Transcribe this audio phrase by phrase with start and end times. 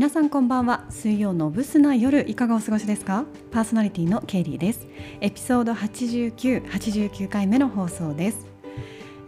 [0.00, 0.86] 皆さんこんばんは。
[0.88, 3.26] 水曜のブスな夜いかがお過ごしですか？
[3.50, 4.86] パーソナリティのケイリーです。
[5.20, 8.46] エピソード89、89回目の放送です。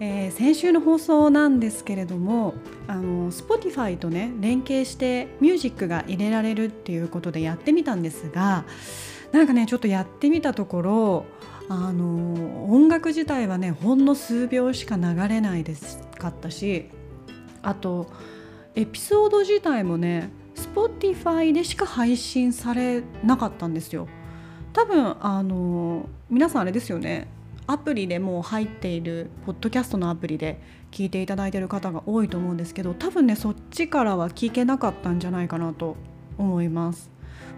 [0.00, 2.54] えー、先週の放送なんですけれども
[2.88, 8.64] あの Spotify とね連携してミュージックが入れられるっていうことでやってみたんですが
[9.30, 11.27] なんかねちょっとやってみたところ
[11.68, 16.86] あの音楽自体はねほんの数秒しか流れないですかったし
[17.60, 18.10] あと
[18.74, 24.09] エピソード自体もね Spotify でしか配信されなかったんですよ。
[24.73, 27.29] 多分あの皆さんあれですよね。
[27.66, 30.60] アプリでもう入っているポッドキャストのアプリで
[30.91, 35.96] 聞いていただいている方が多いと思うんですけど多分ねそっちからは聞けなかったんじゃないかなと
[36.38, 37.10] 思います。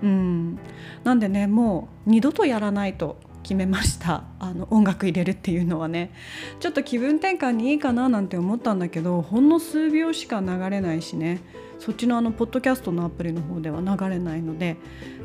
[0.03, 0.59] うん。
[1.05, 4.25] なんでねもう二度とやらないと決めました。
[4.41, 6.13] あの音楽入れるっていうのはね。
[6.59, 11.41] ちょっと気分転換にいいかななんて思ったんだけどほんの数秒しか流れないしね。
[11.79, 14.77] そっちのあのポッドキャストのアプリの方では流れないので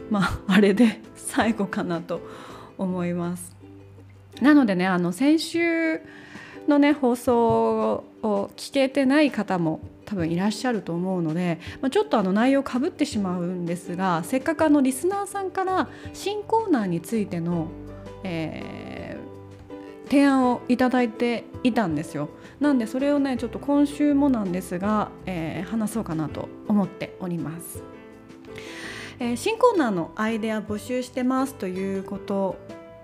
[0.10, 2.22] まああれで最後かなと
[2.78, 3.56] 思います。
[4.42, 6.02] なのでねあの先週
[6.68, 17.68] のね放送を聞けてない方も多分いらっしゃると思うので、まあ、ちょっとあの内容かぶってしまうんですがせっかくあのリスナーさんから新コーナーについての
[18.24, 27.84] えー、提案をいただいていたんですよなんでそれをねちょっと今週もなんですが、えー、話そうかなと思っております、
[29.20, 32.58] えー、新コーナーのアイデア募集してますということ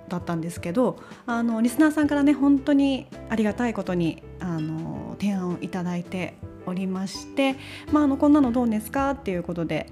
[0.09, 7.55] だったんですけどあのリスナーさんからね本当にありがたいことにあの提案をいただいておりまして、
[7.91, 9.87] まあ、あのこんなのどうですかっていうことで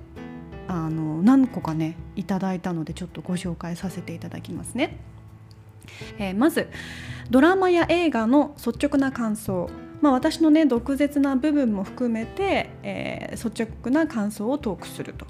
[0.68, 4.98] あの何個かねいただいたのでちょっとご紹介させていただきますね。
[6.18, 6.70] えー、まず
[7.30, 9.70] ドラマや映画の率直な感想、
[10.02, 15.26] まあ、私のね毒舌な部分も含めて、えー、率直な感想をトークすると。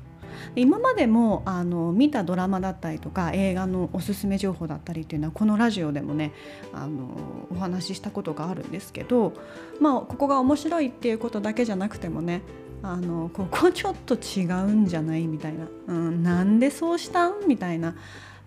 [0.56, 6.32] 今までもあの見たドラマだったりとか映画のおすすめ情報だったりっていうのはこのラジオでもね
[6.74, 9.34] あのお話ししたことがあるんですけど、
[9.80, 12.42] まあ、ここが面白いっていうことだけじゃなくてもね
[12.82, 17.96] あのここちょっと違うんじゃないみたいな、うん、なんでそうしたんみたいな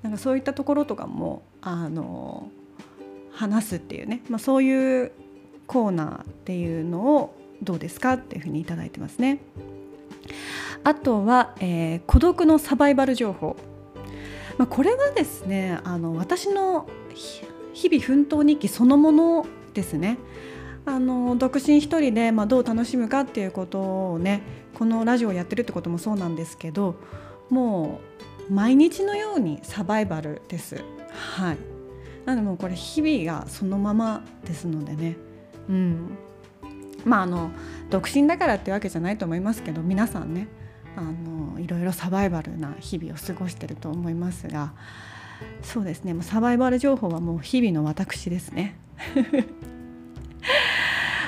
[0.02, 2.48] なんかそういったところとかもあの
[3.32, 5.10] 話すっていうね、まあ、そういう
[5.66, 9.40] コーナーっていうのをどうですかっていうふうに頂いてますね。
[10.84, 13.56] あとは、えー、孤独のサバイバル情報、
[14.58, 16.88] まあ、これはですねあの私の
[17.74, 20.18] 日々奮闘日記そのものですね。
[20.84, 24.42] あの独身一人で、まあ、どう楽しむかっていうことをね
[24.74, 26.94] このラジオをやってるってこともそうなんですけど
[27.50, 30.82] もう毎日のようにサバイバルです。
[31.10, 31.76] はい
[32.26, 35.16] なのでもうこれ日々がそのままですのでね
[35.68, 36.18] うん
[37.04, 37.50] まああの
[37.88, 40.48] 独身だからってわけじゃないと思いますけど皆さんね
[40.96, 44.72] あのいろいろサバイバルな日々を過ごしてると思いますが
[45.62, 48.76] そうですねもうサバイバル情報はもう日々の私ですね。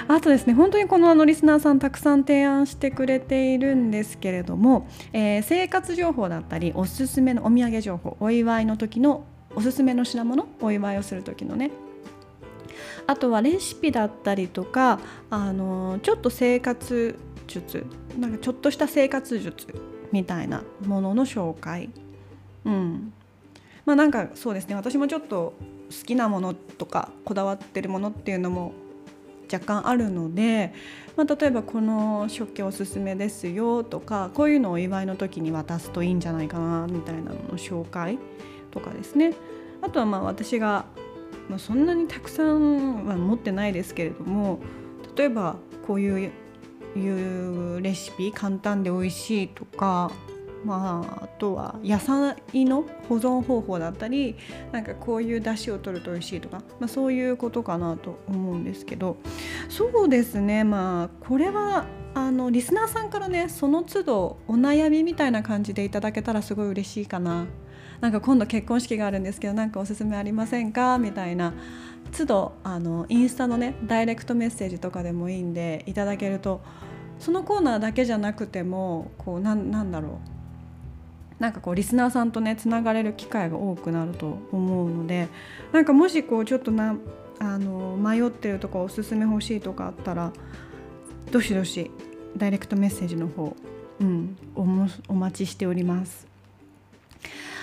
[0.08, 9.24] あとですね本当にこのあのリスナーさんたくさん提案してくれているんですけれども、えー、生活情報だったりおすすめのお土産情報お祝いの時の
[9.54, 11.70] おすすめの品物お祝いをする時のね。
[13.06, 17.86] あとはレシピだったりとかあのちょっと生活術
[18.18, 19.66] なんかちょっとした生活術
[20.12, 21.90] みたいなものの紹介。
[22.64, 23.12] うん。
[23.84, 25.54] まあなんかそうですね私もちょっと
[25.90, 28.72] 好きなものとかこだわってるものっていうのも
[29.52, 30.72] 若干あるので、
[31.16, 38.18] まあ、例えばこの食器おすすめですよとかこういうのをお祝いの時に渡すといいんじゃないかなみたいなのの紹介
[38.70, 39.34] とかですね。
[39.80, 40.86] あとはまあ私が、
[41.48, 44.58] まあ、そんなにたくさんは持ってないですけれども
[45.16, 45.56] 例えば
[45.86, 46.32] こういう
[46.96, 50.10] いうレシピ簡単で美味しいとか
[50.68, 52.36] まあ、あとは野菜
[52.66, 54.36] の保存方法だったり
[54.70, 59.16] なんかこういう出汁を取ると美味しいとか、まあ、そういうことかなと思うんですけど
[59.68, 67.46] そうですねまあこれはあのリスナーさんからねその都度お悩みみたいな感じでいただけたらすごい嬉しいかな。
[68.00, 70.98] なんか今度結婚式があるんですけど何かおすすめありませんか？
[70.98, 71.52] みたいな
[72.16, 76.60] 都度あのインスタのねダイレクトメッセージとかでもいいんでいただけると
[77.18, 80.37] そのコーナーだけじゃなくてもこうなんだろう
[81.38, 85.28] なんかこうリスナーさんとねつながれる機会が多くなると思うので
[85.72, 86.96] なんかもしこうちょっとな
[87.38, 90.32] あの迷ってるとかおすすめ欲しいとかあったら
[91.30, 91.90] どしどし
[92.36, 93.54] ダイレクトメッセージの方、
[94.00, 96.26] うん、おもお待ちしております。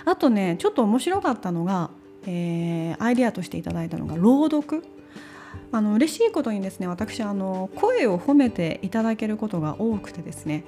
[0.05, 1.89] あとねちょっと面白かったのが、
[2.27, 4.83] えー、アイデアとしていただいたのが朗読
[5.71, 10.63] あの嬉しいことにですね私あの声を褒めていただけることが多くてですね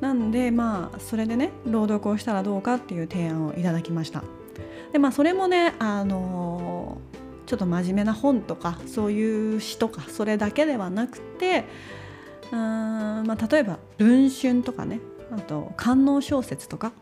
[0.00, 4.22] なんでまあそれでね朗読をしたらどうかっていう提案をいただきました
[4.92, 6.98] でまあそれもねあの
[7.46, 11.64] ちょっと真面目な本とかそういう詩とかそれだけではなくて
[12.52, 15.00] うーん、まあ、例えば「文春」とかね
[15.30, 16.92] あと官能小説とか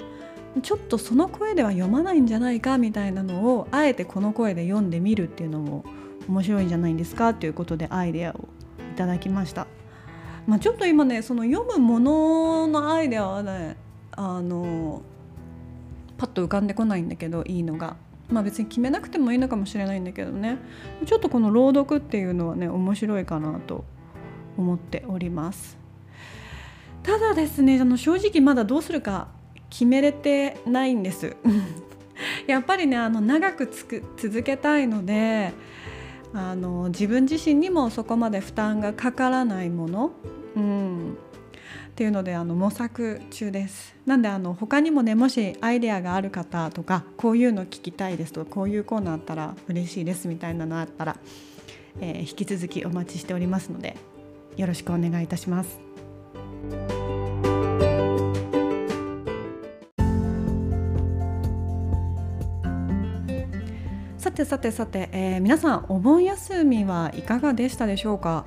[0.63, 5.85] ちょっとその声では読まないんじゃないかみたいなのをあえてこの声で読んでみるっていうのも
[6.29, 8.49] 面白いんじゃないんですかということでアイデアを
[8.93, 9.67] いただきました。
[10.47, 13.77] まあ、ちょっと今ねその読むもののアイデアはね
[14.13, 15.03] あの
[16.19, 17.97] パッと浮かんでこないんだけどいいのが。
[18.31, 20.57] まあ別に決めなくてもいいのかもしれないんだけどね。
[21.05, 23.85] ちょっとこの朗読っていうのはね面白いかなと
[24.57, 25.77] 思っております。
[27.03, 29.29] ただですねあの正直まだどうするか
[29.69, 31.37] 決めれてないんです。
[32.47, 35.53] やっぱりねあの長くつく続けたいので
[36.35, 40.11] あの自分自身にもそこまで負担がかからないもの、
[40.57, 41.17] うん、っ
[41.95, 43.95] ていうのであの模索中です。
[44.05, 51.17] なんであの他にもねもしアイデアがある方とかこういうの聞きたいですとかこういうコーナーあったら嬉しいですみたいなのあったら、
[52.01, 53.97] えー、引き続きお待ちしておりますので
[54.57, 57.24] よろしくお願いいたします。
[64.35, 68.45] てさてさて、えー、皆さんお盆休みはいかがでしたでしょうか？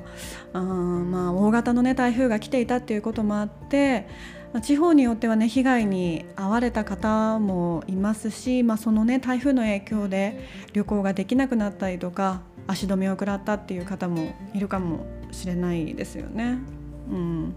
[0.54, 4.08] あまあ大型のね台風が来ていたっていうこともあって
[4.54, 10.40] ま地方によってはね被害に遭われた方もいますし、まあ、そのね台風の影響で
[10.74, 16.60] 旅行ができなくなったりとか足止めを食らったっていう方もいるかもしれないですよね。
[17.10, 17.56] うん、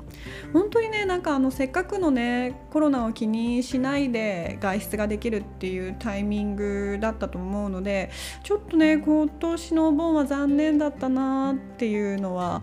[0.53, 8.11] 本当にねなんかあのせっかくのねコロナを気にしないで外出ができるっていうタイミングだったと思うので
[8.45, 12.63] ちょっとね今年のお盆は残念だったなっていうのは。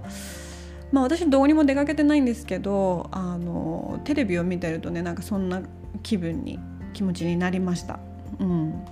[0.89, 5.62] まあ、私どこにも出かけてないんですけどあのテレビを見てるとねなんかそんな
[6.01, 6.60] 気分に
[6.94, 8.00] 気持ちになりました。
[8.40, 8.86] うん、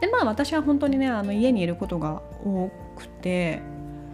[0.00, 3.62] でまあ私は本当にねあの家にいることが多くて、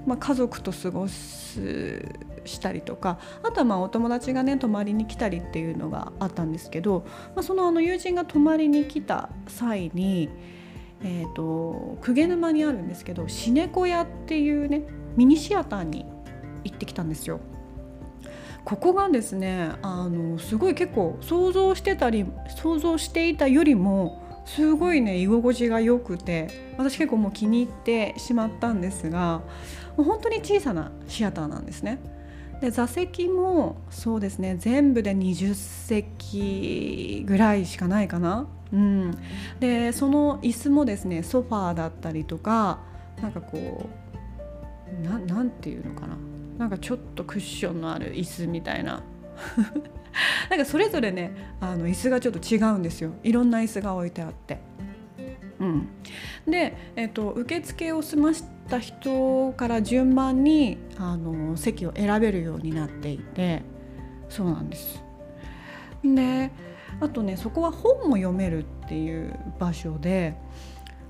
[0.07, 2.03] まあ、家族と過ごす
[2.45, 7.05] したりとかあとはまあお友達がね泊まりに来たりっていうのがあったんですけど、
[7.35, 10.29] まあ、そのあの友人が泊まりに来た際に、
[11.03, 14.83] えー、沼にあるんですけどシネコ屋っていうね
[15.17, 16.07] ミニシアターに
[16.65, 17.41] 行ってきたんですよ。
[18.65, 22.27] ここがですねあのすごい結構想像してたり
[22.57, 29.43] 想像していたよりもすごいね居心地が良くて私結構もう気に入ってしまったんですが
[29.97, 31.99] もう本当に小さなシアターなんですね。
[32.61, 38.47] で座席もそうですね全部で20席ぐらいしかないかな。
[38.73, 39.11] うん、
[39.61, 42.79] でその椅子もですねソファーだったりとか
[43.21, 43.91] なんかこ
[45.01, 46.17] うななんていうのかな
[46.59, 49.03] なんかちょっとクッションのある椅子みたいな
[50.49, 54.59] なんかそれぞれねあの椅子がちょっと違うんですよいろんな椅子が置いてあって。
[55.61, 55.89] うん、
[56.45, 63.63] で、えーと、受付を済ました人から順番にあの席を選べるようになっていて
[64.29, 65.03] そうなんです。
[66.03, 66.51] で
[67.01, 70.35] あとねそこは本も読めるっていう場所で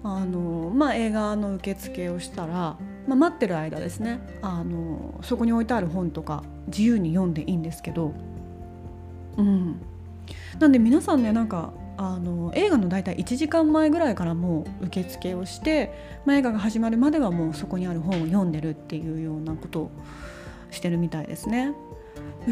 [0.05, 2.77] あの、まあ、映画の受付をしたら、
[3.07, 4.21] まあ、待ってる間ですね。
[4.43, 8.13] あのそこに置いてある本とか自由に読んでいいんですけど、
[9.37, 9.81] うん、
[10.59, 11.73] なんで皆さんねなんか
[12.05, 15.93] あの映画の大体1時間前ぐらいからもう受付をして、
[16.25, 19.91] まあ、映画が始まるまではもうそこにある本を読んでるっていうようなことを
[20.71, 21.73] してるみたいですね。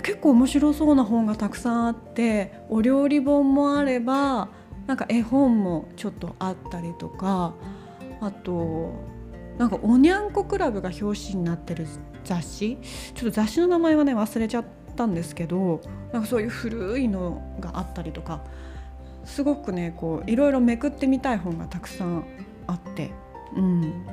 [0.03, 4.49] 結構面白そうな本がたくさんあってお料理本もあれば
[4.87, 7.55] なんか絵本もちょっとあったりとか
[8.21, 8.93] あと
[9.59, 11.87] なんかおにゃんこクラブが表紙になってる
[12.25, 12.79] 雑誌
[13.15, 14.65] ちょっと雑誌の名前はね忘れちゃっ
[14.97, 15.81] たんですけど
[16.13, 18.45] なんかそういう古いのがあったりとか
[19.31, 22.25] すごくねこういろいろめくってみたい本がたくさん
[22.67, 23.13] あって、
[23.55, 24.07] うん、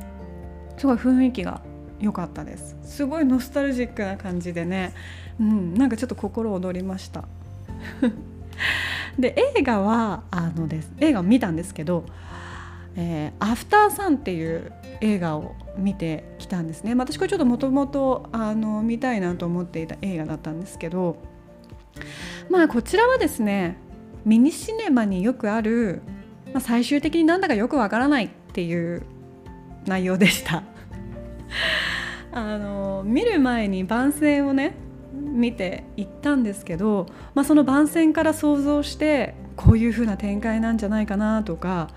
[0.78, 1.62] すごい雰囲気が
[2.00, 2.78] 良かったです。
[2.84, 4.94] すごいノスタルジックな感じでね、
[5.40, 7.26] うん、なんかちょっと心躍りました。
[9.18, 12.06] で映画はあのです映画を見たんですけど
[12.96, 14.72] 「えー、アフターサン」っていう
[15.02, 16.94] 映画を見てきたんですね。
[16.94, 18.30] 私これちょっともともと
[18.84, 21.18] 見たいなと思っていた映画だったんですけど
[22.52, 23.78] まあこちらはですね
[24.26, 26.02] ミニシネマによくある、
[26.54, 29.04] まあ、最終的になんだかよくわからないっていう
[29.86, 30.64] 内容でした。
[32.32, 34.76] あの見る前に番宣をね
[35.14, 41.90] 見て行ったんですけど、まあ、その番宣から想像してこういう風な展開なんじゃないかなとか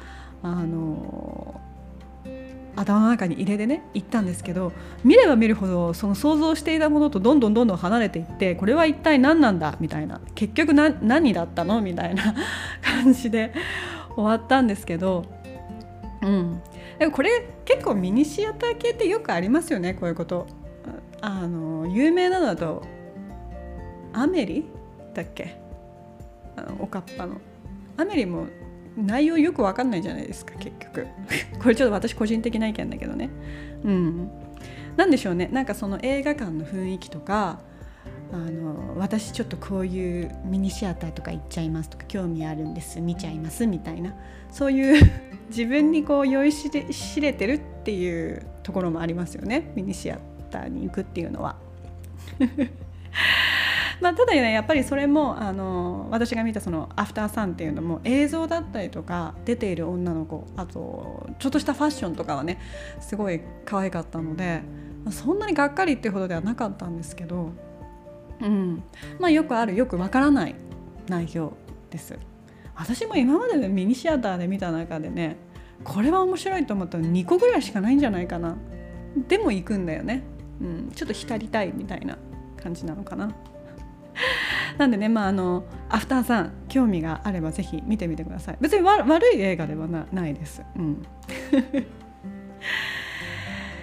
[0.43, 1.50] あの
[2.81, 4.73] 頭の中に入れてね行ったんですけど
[5.05, 10.21] 見れば見るほどその想像していたものとどんどんどんどん離れていってこれは一体何なんだみたいな。
[10.35, 11.81] 結局何だったの？
[11.81, 12.35] みたいな
[12.83, 13.53] 感じで
[14.15, 15.25] 終わったんですけど、
[16.23, 16.61] うん、
[16.99, 17.31] でもこれ
[17.65, 20.47] 結構ミニシアター系ってよくありますよねこういうこと。
[21.23, 22.83] あの有名なのだと
[24.15, 24.65] アメリ
[25.15, 25.61] だっけ？
[26.57, 27.37] あのおかっぱの。
[27.97, 28.47] アメリも
[28.97, 31.07] 内容よく分かんないじゃないですか結局。
[31.61, 33.31] これちょっと私個人的な意見だけどね。
[33.85, 34.31] うん。
[34.97, 35.49] 何でしょうね。
[35.53, 37.61] なんかその映画館の雰囲気とか
[38.33, 44.15] あの私ちょっとこういうミニシアターとか行っちゃいますとか興味あるんです見ちゃいますみたいな。
[44.51, 45.11] そういう
[45.49, 49.73] 自分にこう酔いしれしれてるっていうところもありますよね。
[49.75, 50.19] ミニシア
[50.51, 51.57] ターに行くっていうのは。
[54.01, 62.59] まあ、ただねやっぱりそれもあの私が見たその「アフターサン」っていうのも映像だったりとか出ている女の子あとちょっとしたファッションとかはね
[63.01, 64.63] すごい可愛かったので
[65.11, 67.53] そんなにがっかりっていうほどではなかったんですけど、
[68.41, 68.83] うん。
[69.19, 70.55] まあ、よくあるよくわからない
[71.09, 71.55] 内容
[71.91, 72.19] です。
[72.75, 75.37] 私も今まででミニシアターで見た中でね
[75.85, 78.57] これは面白いと思ったら2個ぐらいしかないんじゃないかな。
[79.29, 80.23] でも行くんだよね、
[80.61, 82.17] うん、ちょっと浸りたいみたいな
[82.63, 83.35] 感じなのかな。
[84.79, 88.57] なんでねまああのアフターさん興味があればぜひ見てみてください。
[88.61, 91.03] 別に悪い映画ではないです、うん。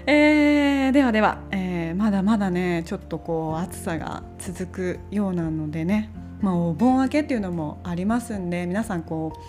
[0.06, 9.40] えー、ではでは、えー、まだまだねちょっとこう暑さが続くようなのでね、まあ、お盆明けっていうのもありますんで皆さんこう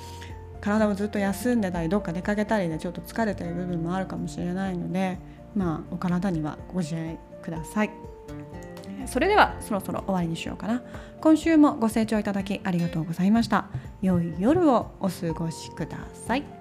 [0.60, 5.18] 体をずっと休んでたりどっか出かけたりでちょっと疲れてる部分もあるかもしれないので、
[5.54, 8.17] まあ、お体にはご自愛ください。
[9.08, 10.82] それではそろそろ終わりにしようかな。
[11.20, 13.66] 今週もご清聴いただきありがとうございました。
[14.02, 16.57] 良い夜をお過ごしください。